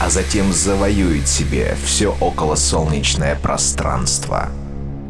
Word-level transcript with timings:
а 0.00 0.10
затем 0.10 0.52
завоюет 0.52 1.28
себе 1.28 1.76
все 1.84 2.16
околосолнечное 2.20 3.36
пространство. 3.36 4.48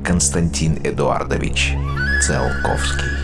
Константин 0.05 0.79
Эдуардович 0.83 1.75
Целковский. 2.27 3.23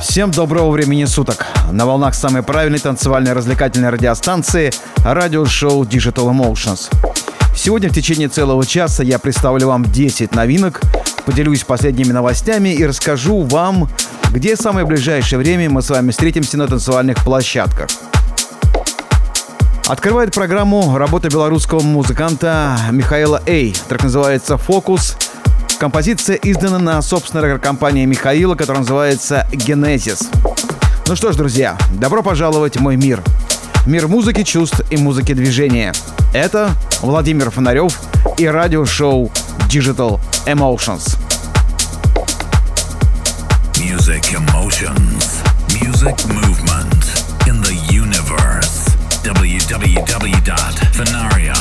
Всем 0.00 0.30
доброго 0.30 0.70
времени 0.70 1.04
суток. 1.06 1.46
На 1.72 1.86
волнах 1.86 2.14
самой 2.14 2.42
правильной 2.42 2.78
танцевальной 2.78 3.32
развлекательной 3.32 3.90
радиостанции 3.90 4.72
радиошоу 4.98 5.84
Digital 5.84 6.30
Emotions. 6.30 6.90
Сегодня 7.56 7.88
в 7.88 7.94
течение 7.94 8.28
целого 8.28 8.64
часа 8.66 9.02
я 9.02 9.18
представлю 9.18 9.68
вам 9.68 9.84
10 9.84 10.34
новинок, 10.34 10.82
поделюсь 11.24 11.64
последними 11.64 12.12
новостями 12.12 12.68
и 12.68 12.84
расскажу 12.84 13.42
вам, 13.42 13.88
где 14.34 14.56
в 14.56 14.60
самое 14.60 14.84
ближайшее 14.84 15.38
время 15.38 15.70
мы 15.70 15.80
с 15.80 15.88
вами 15.88 16.10
встретимся 16.10 16.58
на 16.58 16.66
танцевальных 16.66 17.22
площадках. 17.22 17.88
Открывает 19.86 20.34
программу 20.34 20.98
работа 20.98 21.28
белорусского 21.28 21.80
музыканта 21.82 22.76
Михаила 22.90 23.40
Эй. 23.46 23.76
Так 23.88 24.02
называется 24.02 24.56
«Фокус». 24.56 25.16
Композиция 25.78 26.36
издана 26.42 26.80
на 26.80 27.00
собственной 27.00 27.60
компании 27.60 28.04
Михаила, 28.06 28.56
которая 28.56 28.80
называется 28.80 29.46
«Генезис». 29.52 30.28
Ну 31.06 31.14
что 31.14 31.30
ж, 31.30 31.36
друзья, 31.36 31.78
добро 31.92 32.22
пожаловать 32.22 32.76
в 32.76 32.80
мой 32.80 32.96
мир. 32.96 33.22
Мир 33.86 34.08
музыки, 34.08 34.42
чувств 34.42 34.80
и 34.90 34.96
музыки 34.96 35.32
движения. 35.32 35.92
Это 36.32 36.70
Владимир 37.02 37.50
Фонарев 37.50 38.00
и 38.38 38.48
радиошоу 38.48 39.30
Digital 39.68 40.18
Emotions. 40.46 41.23
Fenaria. 50.94 51.53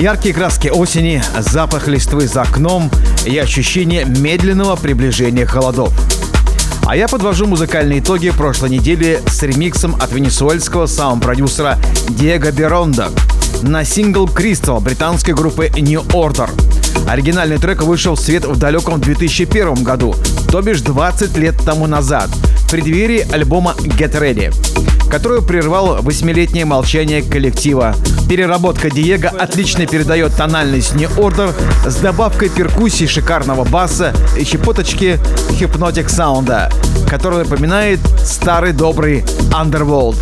Яркие 0.00 0.34
краски 0.34 0.68
осени, 0.68 1.22
запах 1.40 1.86
листвы 1.86 2.26
за 2.26 2.40
окном 2.40 2.90
и 3.26 3.36
ощущение 3.36 4.06
медленного 4.06 4.74
приближения 4.76 5.44
холодов. 5.44 5.92
А 6.86 6.96
я 6.96 7.06
подвожу 7.06 7.46
музыкальные 7.46 8.00
итоги 8.00 8.30
прошлой 8.30 8.70
недели 8.70 9.20
с 9.26 9.42
ремиксом 9.42 9.94
от 9.96 10.10
венесуэльского 10.12 10.86
саунд-продюсера 10.86 11.78
Диего 12.08 12.50
Беронда 12.50 13.10
на 13.60 13.84
сингл 13.84 14.24
«Crystal» 14.24 14.80
британской 14.80 15.34
группы 15.34 15.68
New 15.76 16.00
Order. 16.14 16.48
Оригинальный 17.06 17.58
трек 17.58 17.82
вышел 17.82 18.14
в 18.14 18.20
свет 18.20 18.46
в 18.46 18.58
далеком 18.58 19.02
2001 19.02 19.84
году, 19.84 20.14
то 20.50 20.62
бишь 20.62 20.80
20 20.80 21.36
лет 21.36 21.56
тому 21.62 21.86
назад, 21.86 22.30
в 22.30 22.70
преддверии 22.70 23.30
альбома 23.30 23.74
Get 23.78 24.18
Ready 24.18 24.69
которую 25.10 25.42
прервал 25.42 26.00
восьмилетнее 26.02 26.64
молчание 26.64 27.22
коллектива. 27.22 27.94
Переработка 28.28 28.90
Диего 28.90 29.28
отлично 29.28 29.86
передает 29.86 30.34
тональность 30.36 30.94
New 30.94 31.10
Order 31.16 31.52
с 31.88 31.96
добавкой 31.96 32.48
перкуссии 32.48 33.06
шикарного 33.06 33.64
баса 33.64 34.14
и 34.38 34.44
щепоточки 34.44 35.18
хипнотик 35.50 36.08
саунда, 36.08 36.70
который 37.08 37.40
напоминает 37.40 37.98
старый 38.24 38.72
добрый 38.72 39.24
Underworld. 39.52 40.16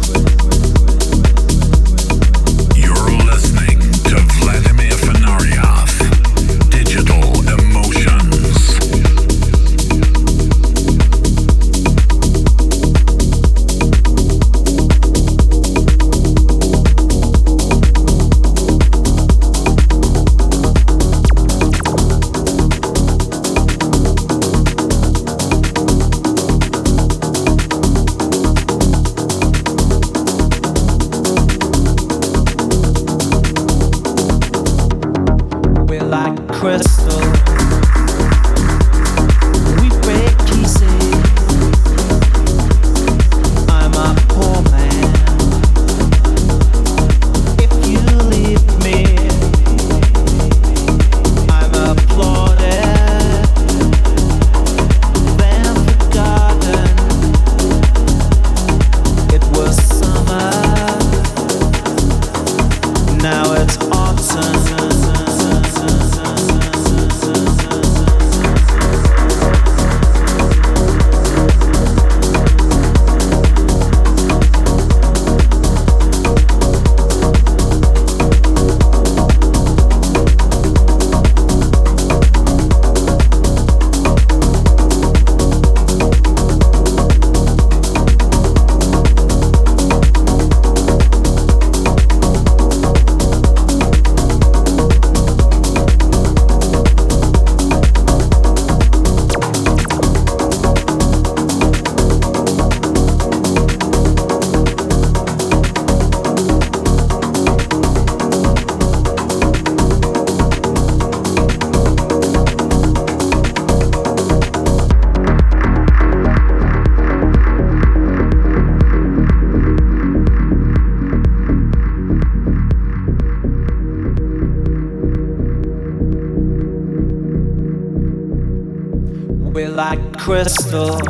Crystal. 130.28 131.00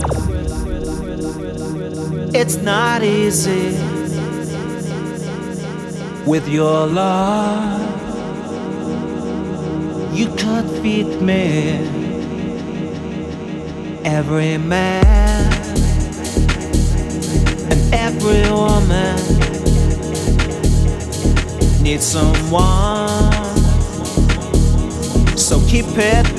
It's 2.32 2.56
not 2.58 3.02
easy 3.02 3.72
with 6.25 6.48
your 6.48 6.87
love. 6.87 7.82
You 10.16 10.28
could 10.37 10.70
feed 10.82 11.20
me 11.20 11.80
every 14.04 14.56
man 14.56 15.52
and 17.72 17.80
every 17.92 18.48
woman 18.52 19.16
needs 21.82 22.06
someone. 22.06 23.32
So 25.37 25.60
keep 25.66 25.87
it 25.96 26.38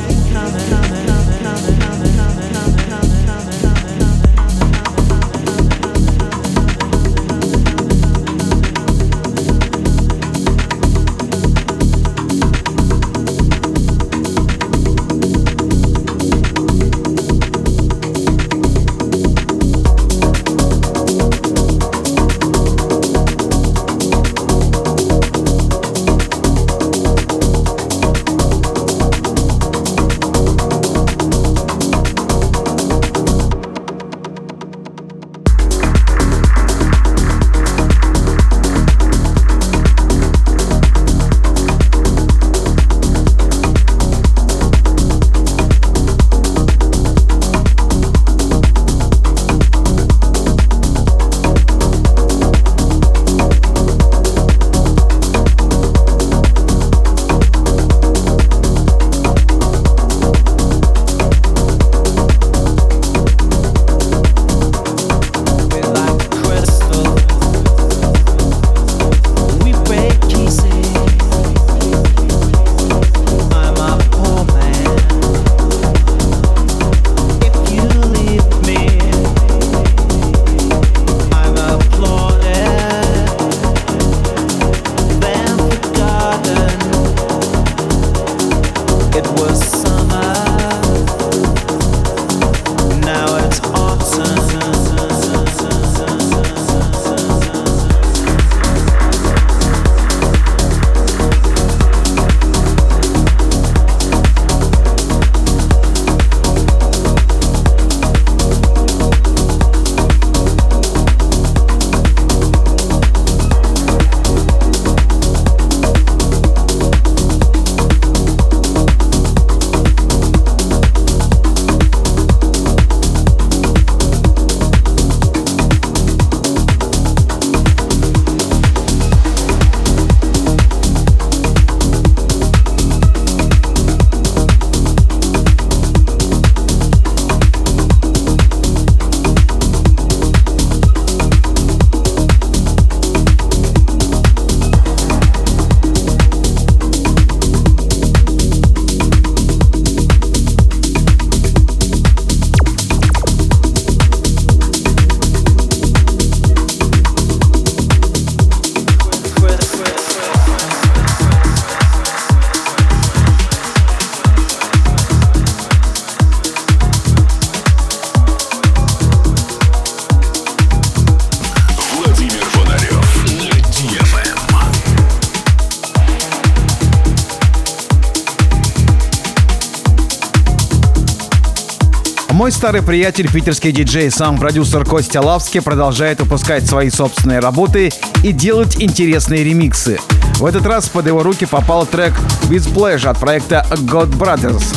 Мой 182.40 182.54
старый 182.54 182.82
приятель, 182.82 183.30
питерский 183.30 183.74
диджей, 183.74 184.10
сам 184.10 184.38
продюсер 184.38 184.86
Костя 184.86 185.20
Лавский 185.20 185.62
продолжает 185.62 186.22
выпускать 186.22 186.66
свои 186.66 186.90
собственные 186.90 187.40
работы 187.40 187.92
и 188.24 188.32
делать 188.32 188.82
интересные 188.82 189.44
ремиксы. 189.44 190.00
В 190.38 190.46
этот 190.46 190.66
раз 190.66 190.88
под 190.88 191.08
его 191.08 191.22
руки 191.22 191.46
попал 191.46 191.86
трек 191.86 192.14
With 192.44 192.74
Pleasure 192.74 193.10
от 193.10 193.20
проекта 193.20 193.66
God 193.70 194.12
Brothers. 194.18 194.74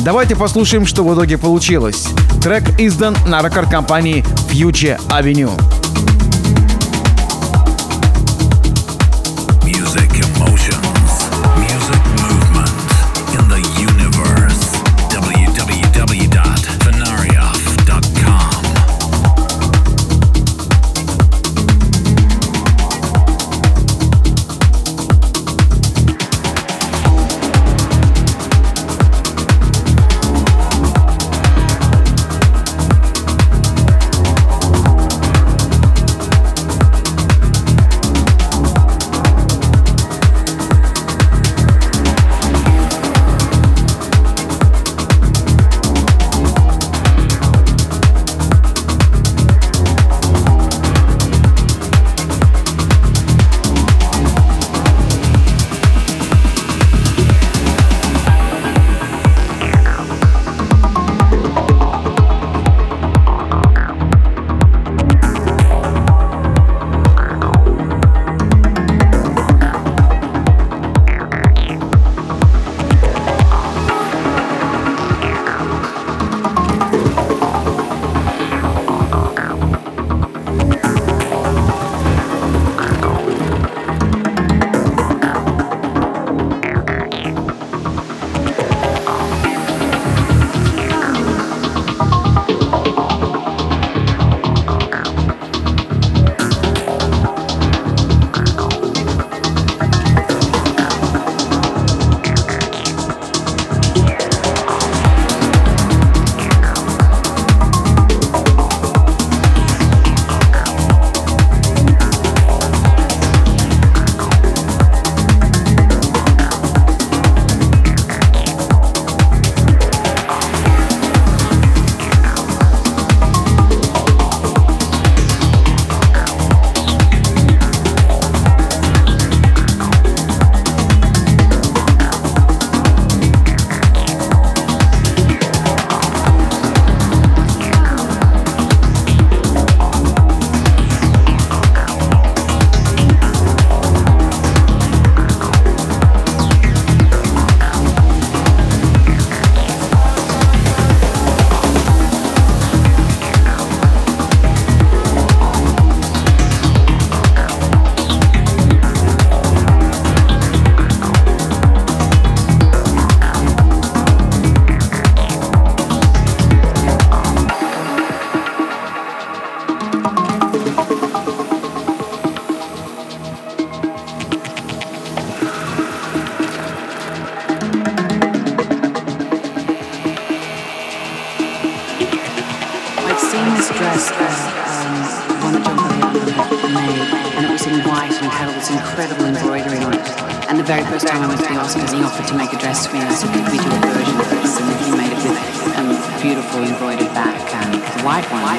Давайте 0.00 0.34
послушаем, 0.34 0.86
что 0.86 1.04
в 1.04 1.14
итоге 1.14 1.38
получилось. 1.38 2.08
Трек 2.42 2.64
издан 2.80 3.16
на 3.28 3.42
рекорд-компании 3.42 4.24
Future 4.50 5.00
Avenue. 5.08 5.75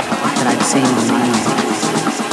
that 0.10 0.48
I've 0.48 0.66
seen 0.66 0.86
in 0.86 1.08
my 1.12 1.28
life. 1.28 2.27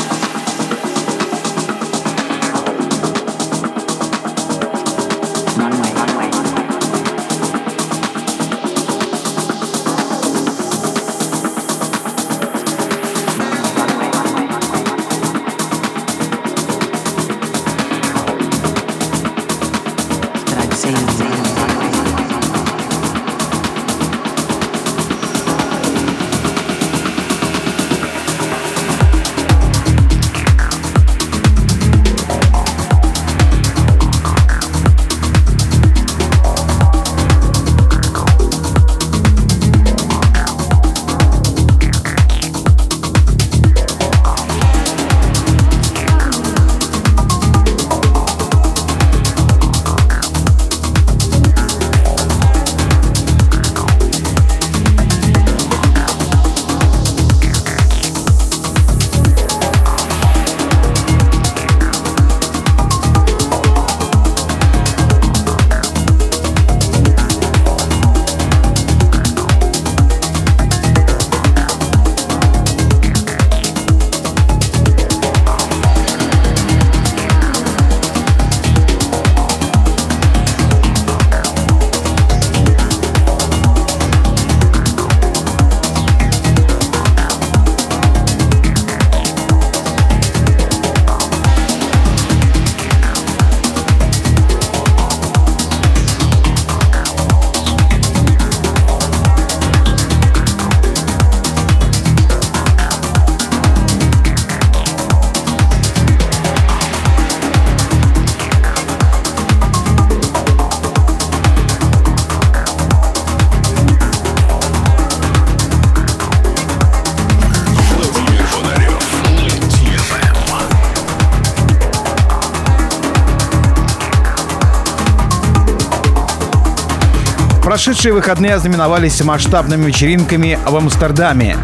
Прошедшие 127.84 128.14
выходные 128.14 128.54
ознаменовались 128.54 129.20
масштабными 129.20 129.84
вечеринками 129.84 130.58
в 130.66 130.74
Амстердаме. 130.74 131.58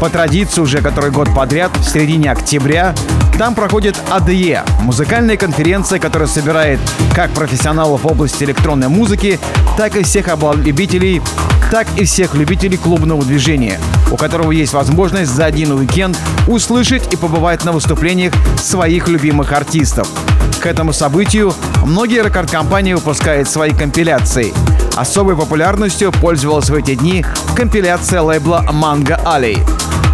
По 0.00 0.08
традиции 0.08 0.60
уже 0.60 0.80
который 0.80 1.10
год 1.10 1.28
подряд, 1.34 1.76
в 1.76 1.82
середине 1.82 2.30
октября, 2.30 2.94
там 3.38 3.56
проходит 3.56 3.96
АДЕ– 4.08 4.62
музыкальная 4.82 5.36
конференция, 5.36 5.98
которая 5.98 6.28
собирает 6.28 6.78
как 7.12 7.32
профессионалов 7.32 8.04
в 8.04 8.06
области 8.06 8.44
электронной 8.44 8.86
музыки, 8.86 9.40
так 9.76 9.96
и 9.96 10.04
всех 10.04 10.28
любителей 10.54 11.20
так 11.72 11.88
и 11.96 12.04
всех 12.04 12.34
любителей 12.34 12.76
клубного 12.76 13.24
движения, 13.24 13.80
у 14.12 14.16
которого 14.16 14.52
есть 14.52 14.74
возможность 14.74 15.32
за 15.32 15.44
один 15.44 15.72
уикенд 15.72 16.16
услышать 16.46 17.12
и 17.12 17.16
побывать 17.16 17.64
на 17.64 17.72
выступлениях 17.72 18.32
своих 18.58 19.08
любимых 19.08 19.50
артистов. 19.50 20.08
К 20.60 20.66
этому 20.66 20.92
событию 20.92 21.52
многие 21.84 22.22
рекорд-компании 22.22 22.94
выпускают 22.94 23.48
свои 23.48 23.72
компиляции. 23.72 24.54
Особой 24.96 25.36
популярностью 25.36 26.12
пользовалась 26.12 26.70
в 26.70 26.74
эти 26.74 26.94
дни 26.94 27.24
компиляция 27.56 28.22
лейбла 28.22 28.64
Mango 28.70 29.20
Alley. 29.24 29.58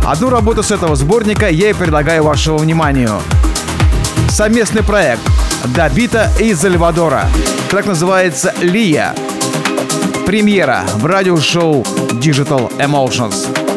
Одну 0.06 0.30
работу 0.30 0.62
с 0.62 0.70
этого 0.70 0.96
сборника 0.96 1.48
я 1.50 1.70
и 1.70 1.74
предлагаю 1.74 2.24
вашему 2.24 2.56
вниманию. 2.56 3.20
Совместный 4.30 4.82
проект 4.82 5.20
Давита 5.74 6.30
и 6.40 6.54
Сальвадора. 6.54 7.26
Трек 7.70 7.86
называется 7.86 8.54
«Лия». 8.60 9.14
Премьера 10.24 10.84
в 10.94 11.04
радиошоу 11.04 11.82
Digital 12.12 12.72
Emotions. 12.78 13.69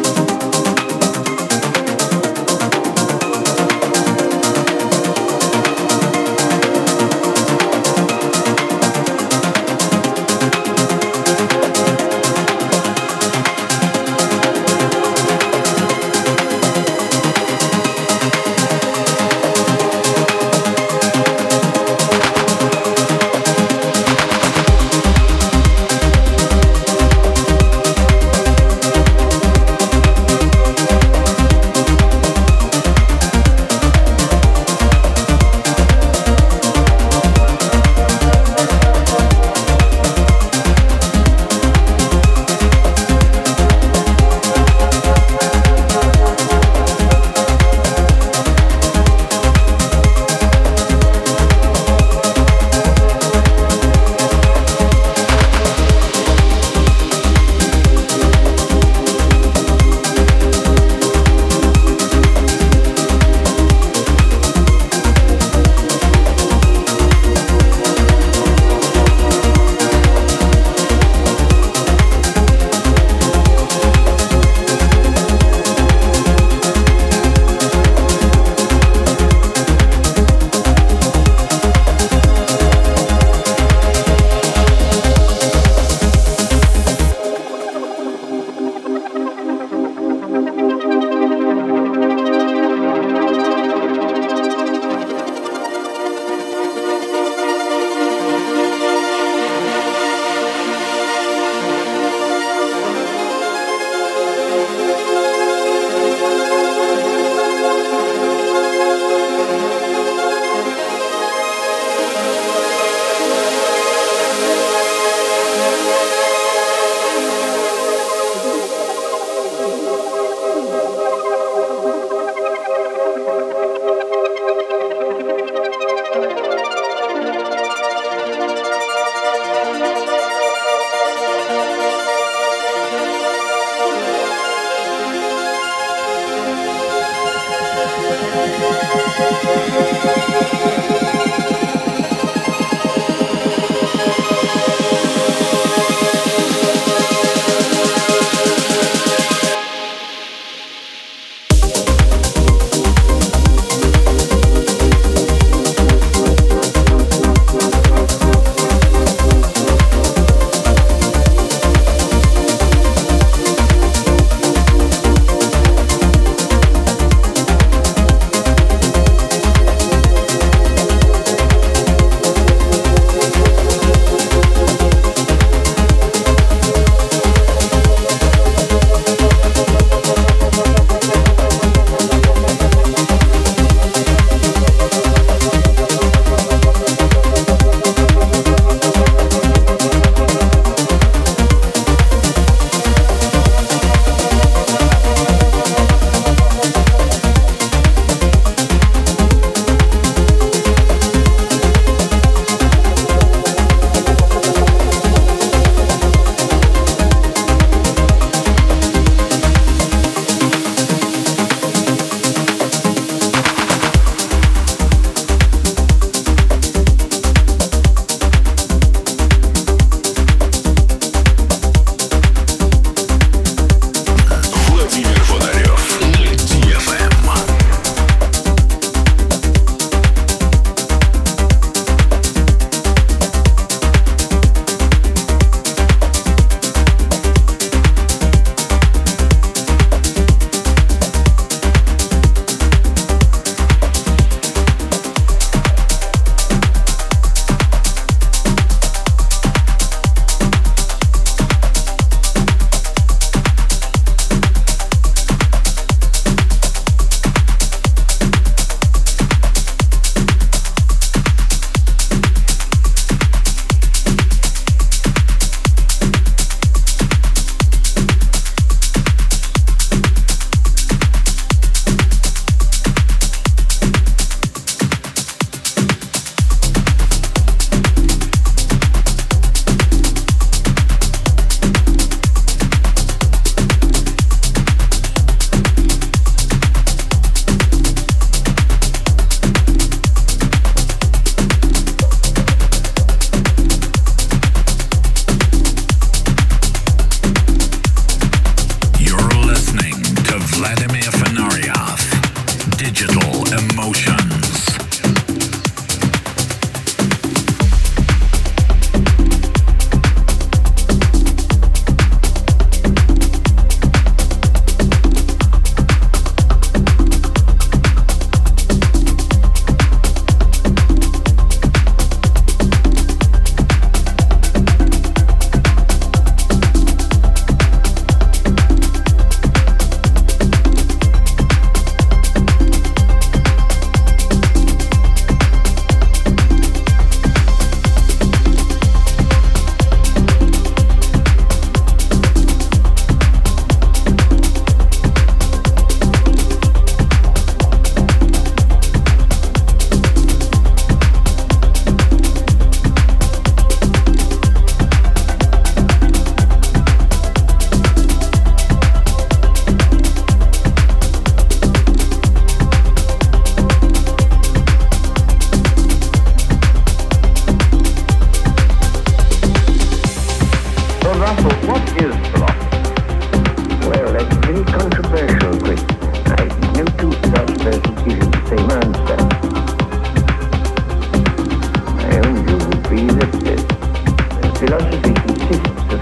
philosophy 384.66 385.12
consists 385.12 385.92
of 385.92 386.00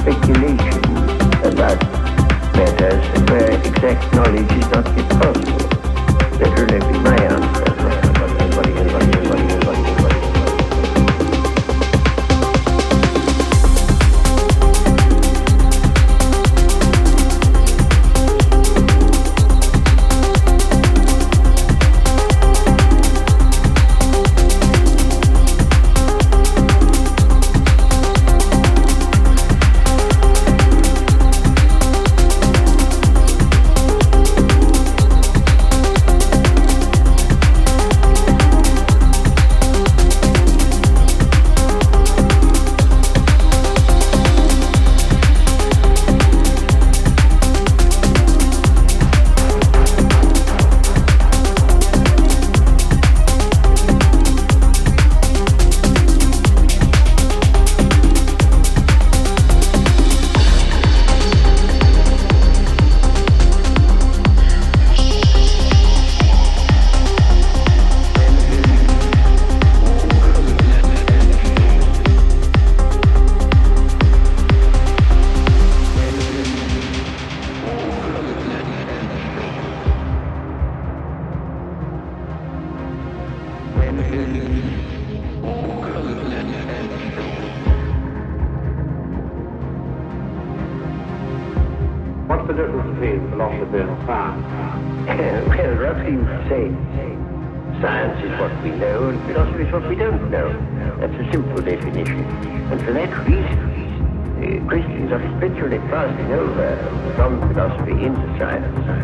speculation 0.00 0.82
about 1.46 1.78
matters 2.56 3.04
where 3.30 3.50
exact 3.52 4.12
knowledge 4.14 4.52
is 4.52 4.68
not 4.70 4.84
possible. 4.84 5.29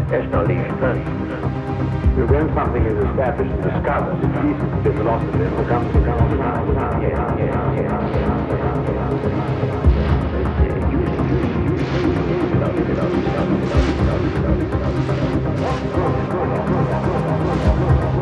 There's 0.08 0.30
no 0.30 0.44
leisure 0.44 0.68
time. 0.78 1.02
When 2.28 2.54
something 2.54 2.86
is 2.86 2.96
established 3.08 3.50
and 3.50 3.62
discovered, 3.62 4.22
it 4.22 4.30
ceases 4.40 4.70
philosophy 4.96 5.42
and 5.42 5.56
becomes 5.56 5.90
a 5.90 6.00
kind 6.00 6.20
of 6.20 6.30
yeah, 6.32 7.02
yeah, 7.02 7.36
yeah, 7.36 7.74
yeah, 7.74 7.90
yeah, 8.14 8.46
yeah, 8.46 8.86
yeah. 18.00 18.15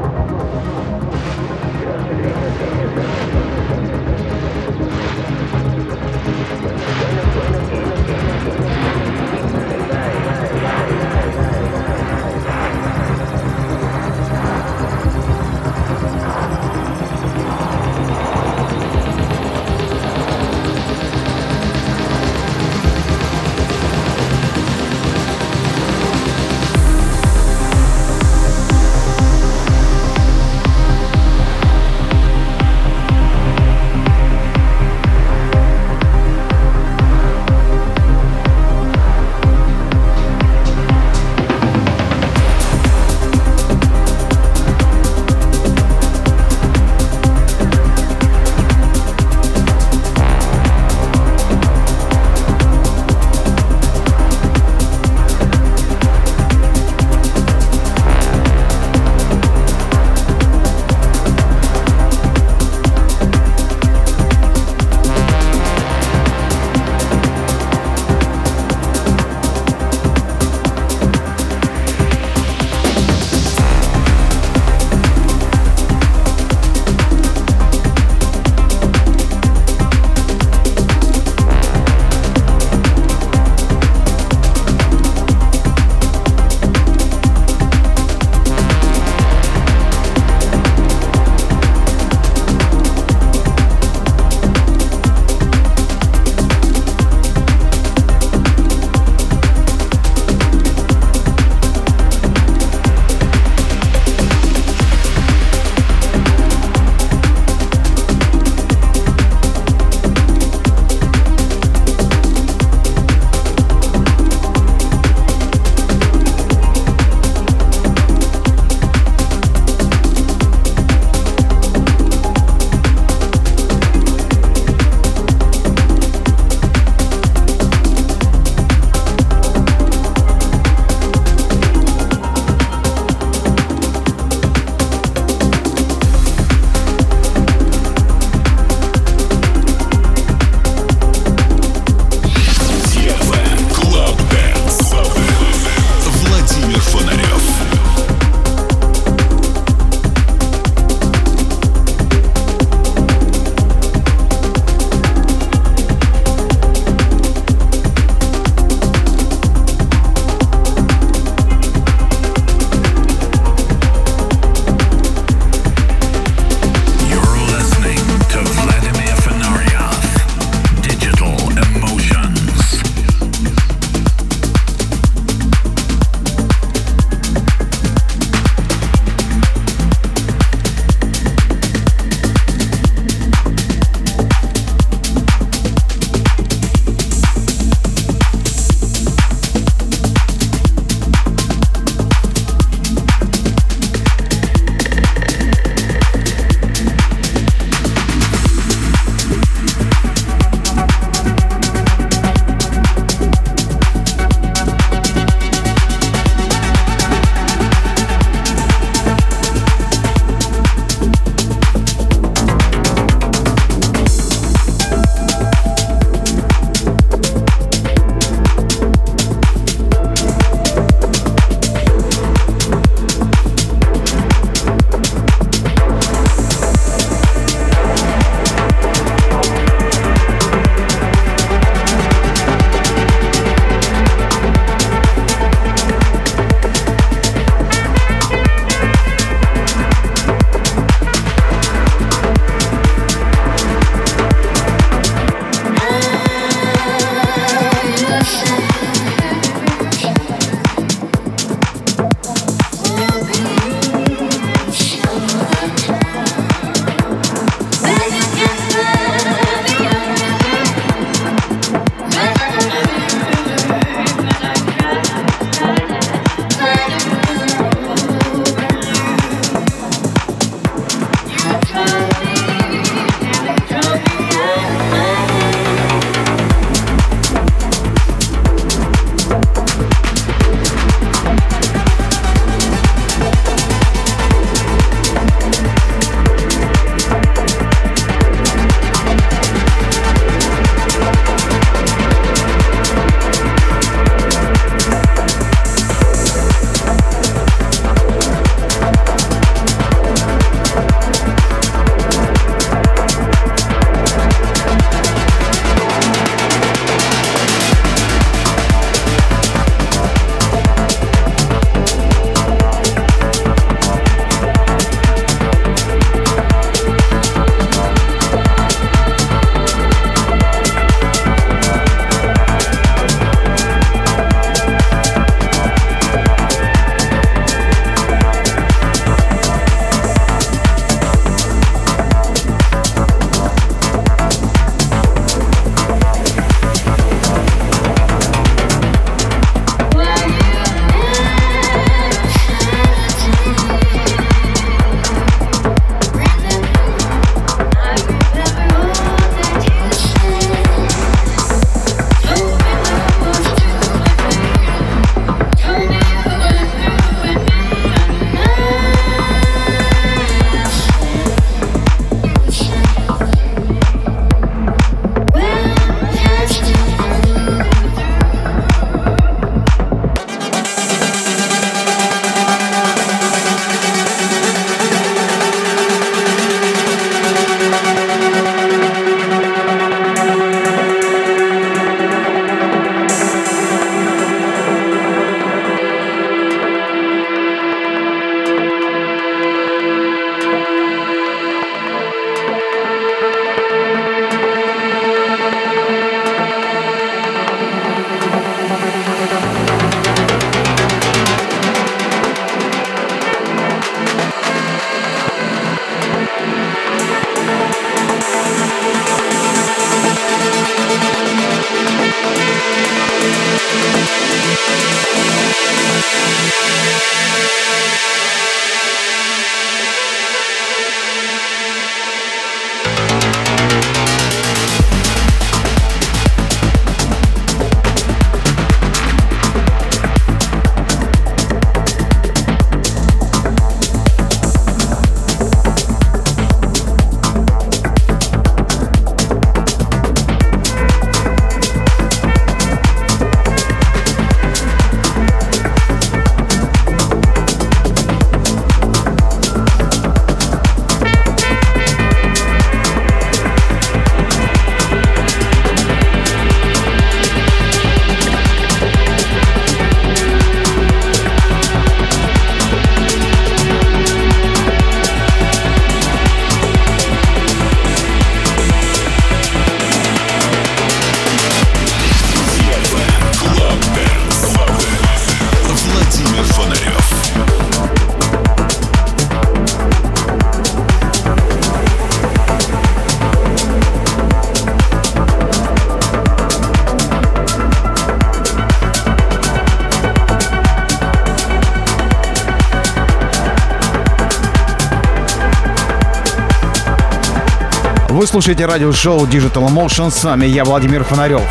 Слушаете 498.35 498.67
радиошоу 498.67 499.27
Digital 499.27 499.69
Emotion. 499.69 500.11
С 500.11 500.25
вами 500.25 500.47
я, 500.47 500.65
Владимир 500.65 501.05
Фонарев. 501.05 501.43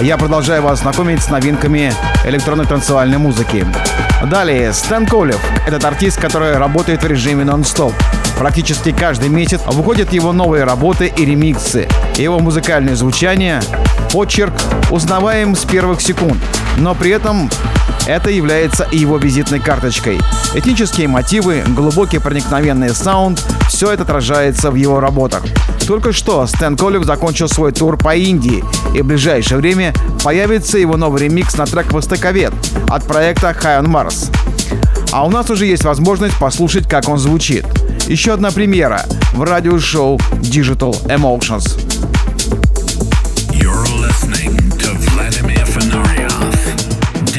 Я 0.00 0.16
продолжаю 0.16 0.62
вас 0.62 0.80
знакомить 0.80 1.22
с 1.22 1.30
новинками 1.30 1.92
электронной 2.24 2.66
танцевальной 2.66 3.18
музыки. 3.18 3.64
Далее, 4.28 4.72
Стэн 4.72 5.06
Колев. 5.06 5.38
Этот 5.64 5.84
артист, 5.84 6.20
который 6.20 6.58
работает 6.58 7.04
в 7.04 7.06
режиме 7.06 7.44
нон-стоп. 7.44 7.94
Практически 8.36 8.90
каждый 8.90 9.28
месяц 9.28 9.60
выходят 9.64 10.12
его 10.12 10.32
новые 10.32 10.64
работы 10.64 11.06
и 11.06 11.24
ремиксы. 11.24 11.86
Его 12.16 12.40
музыкальное 12.40 12.96
звучание, 12.96 13.62
почерк 14.12 14.54
узнаваем 14.90 15.54
с 15.54 15.64
первых 15.64 16.00
секунд. 16.00 16.38
Но 16.78 16.96
при 16.96 17.12
этом 17.12 17.48
это 18.08 18.30
является 18.30 18.88
и 18.90 18.98
его 18.98 19.18
визитной 19.18 19.60
карточкой. 19.60 20.18
Этнические 20.52 21.06
мотивы, 21.06 21.62
глубокий 21.64 22.18
проникновенный 22.18 22.90
саунд– 22.90 23.40
все 23.68 23.92
это 23.92 24.02
отражается 24.02 24.72
в 24.72 24.74
его 24.74 24.98
работах. 24.98 25.44
Только 25.88 26.12
что 26.12 26.46
Стэн 26.46 26.76
Коллив 26.76 27.04
закончил 27.04 27.48
свой 27.48 27.72
тур 27.72 27.96
по 27.96 28.14
Индии, 28.14 28.62
и 28.94 29.00
в 29.00 29.06
ближайшее 29.06 29.56
время 29.56 29.94
появится 30.22 30.76
его 30.76 30.98
новый 30.98 31.22
ремикс 31.22 31.56
на 31.56 31.64
трек 31.64 31.90
«Востоковед» 31.92 32.52
от 32.90 33.04
проекта 33.04 33.56
High 33.58 33.82
on 33.82 33.86
Mars. 33.86 34.30
А 35.12 35.24
у 35.26 35.30
нас 35.30 35.48
уже 35.48 35.64
есть 35.64 35.84
возможность 35.84 36.38
послушать, 36.38 36.86
как 36.86 37.08
он 37.08 37.16
звучит. 37.16 37.64
Еще 38.06 38.34
одна 38.34 38.50
премьера 38.50 39.06
в 39.32 39.42
радиошоу 39.42 40.18
Digital 40.42 40.94
Emotions. 41.06 41.80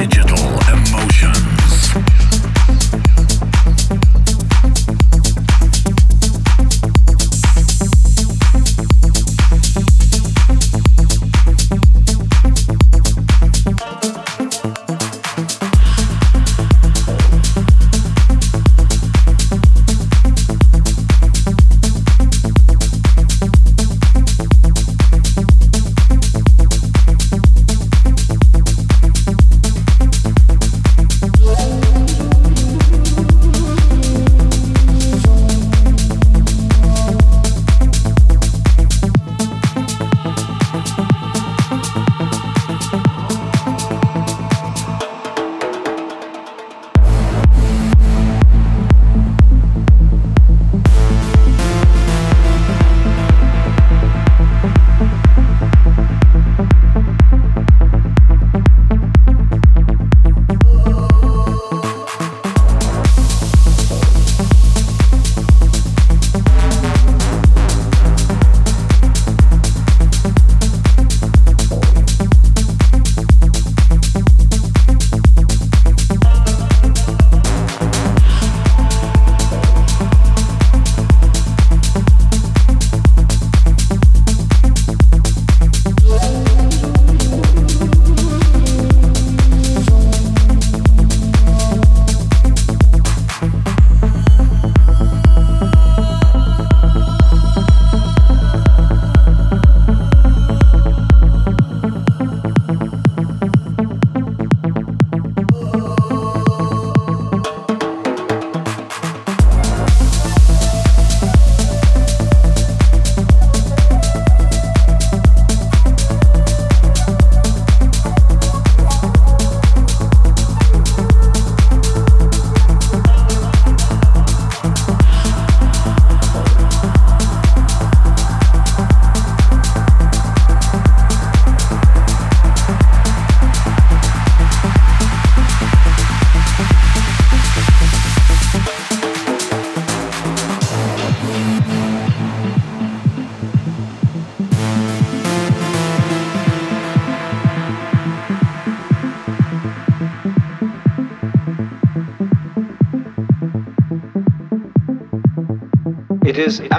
It 0.01 0.15
is 0.17 1.58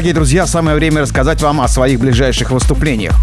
Дорогие 0.00 0.14
друзья, 0.14 0.46
самое 0.46 0.74
время 0.74 1.02
рассказать 1.02 1.42
вам 1.42 1.60
о 1.60 1.68
своих 1.68 2.00
ближайших 2.00 2.52
выступлениях. 2.52 3.14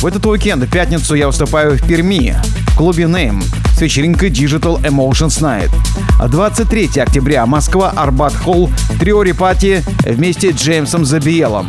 В 0.00 0.06
этот 0.06 0.24
уикенд, 0.24 0.64
в 0.64 0.70
пятницу, 0.70 1.14
я 1.14 1.26
выступаю 1.26 1.76
в 1.76 1.86
Перми, 1.86 2.34
в 2.68 2.74
клубе 2.74 3.04
Name 3.04 3.44
с 3.76 3.82
вечеринкой 3.82 4.30
Digital 4.30 4.80
Emotions 4.80 5.42
Night. 5.42 5.68
23 6.26 7.02
октября, 7.02 7.44
Москва, 7.44 7.92
Арбат 7.94 8.34
Холл, 8.34 8.70
трио 8.98 9.22
Репати 9.22 9.84
вместе 10.06 10.54
с 10.54 10.56
Джеймсом 10.56 11.04
Забиелом. 11.04 11.68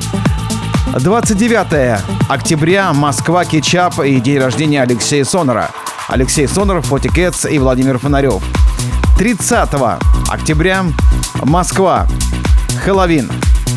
29 0.97 1.99
октября, 2.29 2.93
Москва, 2.93 3.43
Кетчап 3.43 3.99
и 3.99 4.17
день 4.21 4.39
рождения 4.39 4.81
Алексея 4.81 5.25
Сонора. 5.25 5.71
Алексей 6.07 6.47
Соноров, 6.47 6.85
Фотикетс 6.85 7.47
и 7.47 7.59
Владимир 7.59 7.97
Фонарев. 7.97 8.41
30 9.17 9.67
октября, 10.29 10.85
Москва, 11.43 12.07
Хэллоуин. 12.85 13.29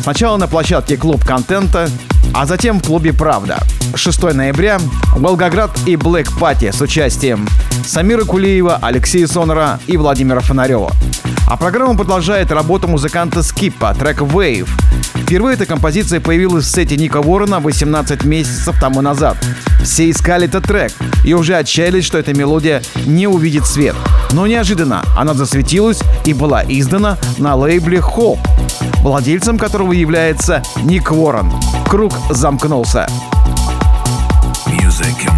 Сначала 0.03 0.37
на 0.37 0.47
площадке 0.47 0.97
Клуб 0.97 1.23
Контента, 1.23 1.87
а 2.33 2.45
затем 2.45 2.79
в 2.79 2.85
клубе 2.85 3.13
«Правда». 3.13 3.59
6 3.93 4.33
ноября 4.33 4.79
Волгоград 5.15 5.69
и 5.85 5.95
Блэк 5.95 6.39
Пати 6.39 6.71
с 6.71 6.81
участием 6.81 7.47
Самира 7.85 8.23
Кулиева, 8.23 8.79
Алексея 8.81 9.27
Сонора 9.27 9.79
и 9.85 9.97
Владимира 9.97 10.39
Фонарева. 10.39 10.91
А 11.47 11.57
программа 11.57 11.95
продолжает 11.95 12.51
работу 12.51 12.87
музыканта 12.87 13.43
Скипа, 13.43 13.93
трек 13.93 14.21
«Wave». 14.21 14.69
Впервые 15.15 15.55
эта 15.55 15.65
композиция 15.65 16.19
появилась 16.19 16.65
в 16.65 16.71
сете 16.71 16.97
Ника 16.97 17.21
Ворона 17.21 17.59
18 17.59 18.23
месяцев 18.23 18.79
тому 18.79 19.01
назад. 19.01 19.37
Все 19.83 20.09
искали 20.09 20.47
этот 20.47 20.63
трек 20.63 20.93
и 21.23 21.33
уже 21.33 21.55
отчаялись, 21.55 22.05
что 22.05 22.17
эта 22.17 22.33
мелодия 22.33 22.81
не 23.05 23.27
увидит 23.27 23.65
свет. 23.65 23.95
Но 24.31 24.47
неожиданно 24.47 25.03
она 25.17 25.33
засветилась 25.33 26.01
и 26.25 26.33
была 26.33 26.63
издана 26.63 27.17
на 27.37 27.55
лейбле 27.55 27.99
Hope, 27.99 28.39
владельцем 29.01 29.57
которого 29.57 29.91
является 29.91 30.61
Ник 30.83 31.11
Уоррен. 31.11 31.51
Круг 31.87 32.13
замкнулся. 32.29 33.07
Music 34.67 35.29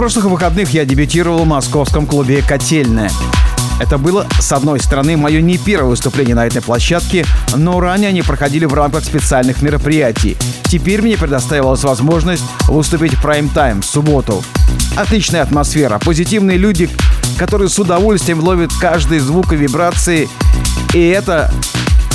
прошлых 0.00 0.24
выходных 0.24 0.70
я 0.70 0.86
дебютировал 0.86 1.44
в 1.44 1.46
московском 1.46 2.06
клубе 2.06 2.40
«Котельная». 2.40 3.10
Это 3.78 3.98
было, 3.98 4.26
с 4.38 4.50
одной 4.50 4.80
стороны, 4.80 5.18
мое 5.18 5.42
не 5.42 5.58
первое 5.58 5.90
выступление 5.90 6.34
на 6.34 6.46
этой 6.46 6.62
площадке, 6.62 7.26
но 7.54 7.78
ранее 7.80 8.08
они 8.08 8.22
проходили 8.22 8.64
в 8.64 8.72
рамках 8.72 9.04
специальных 9.04 9.60
мероприятий. 9.60 10.38
Теперь 10.62 11.02
мне 11.02 11.18
предоставилась 11.18 11.84
возможность 11.84 12.44
выступить 12.66 13.12
в 13.12 13.22
прайм-тайм 13.22 13.82
в 13.82 13.84
субботу. 13.84 14.42
Отличная 14.96 15.42
атмосфера, 15.42 15.98
позитивные 15.98 16.56
люди, 16.56 16.88
которые 17.36 17.68
с 17.68 17.78
удовольствием 17.78 18.40
ловят 18.40 18.70
каждый 18.80 19.18
звук 19.18 19.52
и 19.52 19.56
вибрации. 19.56 20.30
И 20.94 21.08
это 21.08 21.52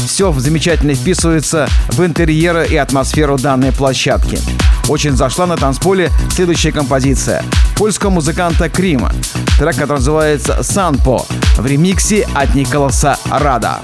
все 0.06 0.32
замечательно 0.34 0.94
вписывается 0.94 1.68
в 1.90 2.04
интерьеры 2.06 2.68
и 2.68 2.76
атмосферу 2.76 3.38
данной 3.38 3.72
площадки. 3.72 4.40
Очень 4.88 5.16
зашла 5.16 5.48
на 5.48 5.58
танцполе 5.58 6.12
следующая 6.32 6.72
композиция 6.72 7.44
польского 7.76 8.12
музыканта 8.12 8.70
Крима. 8.70 9.12
Трек, 9.58 9.76
который 9.76 9.98
называется 9.98 10.64
«Санпо» 10.64 11.26
в 11.58 11.66
ремиксе 11.66 12.28
от 12.34 12.56
Николаса 12.56 13.18
Рада. 13.30 13.80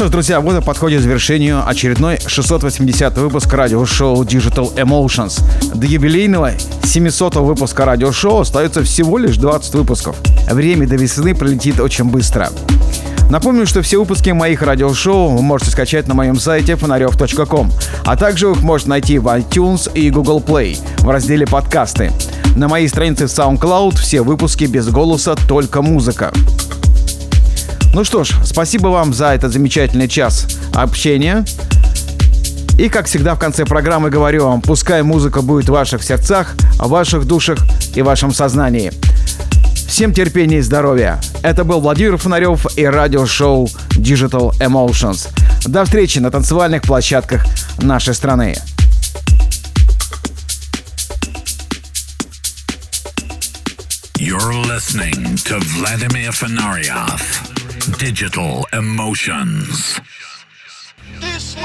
Что 0.00 0.06
ж, 0.06 0.12
друзья, 0.12 0.40
вот 0.40 0.56
и 0.56 0.64
подходит 0.64 1.00
к 1.00 1.02
завершению 1.02 1.68
очередной 1.68 2.18
680 2.26 3.18
выпуск 3.18 3.52
радиошоу 3.52 4.22
Digital 4.24 4.74
Emotions. 4.74 5.42
До 5.74 5.86
юбилейного 5.86 6.52
700 6.84 7.36
выпуска 7.36 7.84
радиошоу 7.84 8.40
остается 8.40 8.82
всего 8.82 9.18
лишь 9.18 9.36
20 9.36 9.74
выпусков. 9.74 10.16
Время 10.50 10.88
до 10.88 10.96
весны 10.96 11.34
пролетит 11.34 11.80
очень 11.80 12.06
быстро. 12.06 12.48
Напомню, 13.28 13.66
что 13.66 13.82
все 13.82 13.98
выпуски 13.98 14.30
моих 14.30 14.62
радиошоу 14.62 15.36
вы 15.36 15.42
можете 15.42 15.70
скачать 15.70 16.08
на 16.08 16.14
моем 16.14 16.36
сайте 16.40 16.76
фонарев.ком, 16.76 17.70
а 18.06 18.16
также 18.16 18.52
их 18.52 18.62
можно 18.62 18.90
найти 18.90 19.18
в 19.18 19.26
iTunes 19.26 19.92
и 19.92 20.08
Google 20.08 20.40
Play 20.40 20.78
в 21.00 21.10
разделе 21.10 21.46
«Подкасты». 21.46 22.10
На 22.56 22.68
моей 22.68 22.88
странице 22.88 23.26
в 23.26 23.30
SoundCloud 23.30 23.98
все 23.98 24.22
выпуски 24.22 24.64
без 24.64 24.88
голоса, 24.88 25.36
только 25.46 25.82
музыка. 25.82 26.32
Ну 27.92 28.04
что 28.04 28.22
ж, 28.22 28.34
спасибо 28.44 28.86
вам 28.88 29.12
за 29.12 29.34
этот 29.34 29.52
замечательный 29.52 30.06
час 30.06 30.46
общения. 30.72 31.44
И, 32.78 32.88
как 32.88 33.06
всегда, 33.06 33.34
в 33.34 33.38
конце 33.38 33.64
программы 33.64 34.10
говорю 34.10 34.46
вам, 34.46 34.62
пускай 34.62 35.02
музыка 35.02 35.42
будет 35.42 35.68
в 35.68 35.72
ваших 35.72 36.02
сердцах, 36.02 36.54
в 36.78 36.88
ваших 36.88 37.26
душах 37.26 37.58
и 37.94 38.02
вашем 38.02 38.32
сознании. 38.32 38.92
Всем 39.74 40.14
терпения 40.14 40.58
и 40.58 40.62
здоровья. 40.62 41.20
Это 41.42 41.64
был 41.64 41.80
Владимир 41.80 42.16
Фонарев 42.16 42.64
и 42.78 42.84
радиошоу 42.84 43.66
Digital 43.96 44.56
Emotions. 44.60 45.28
До 45.66 45.84
встречи 45.84 46.20
на 46.20 46.30
танцевальных 46.30 46.82
площадках 46.82 47.44
нашей 47.82 48.14
страны. 48.14 48.56
You're 54.16 54.54
listening 54.68 55.36
to 55.44 55.58
Vladimir 55.58 56.30
Fanaryov. 56.30 57.49
Digital 57.98 58.66
Emotions. 58.72 60.00
This. 61.20 61.56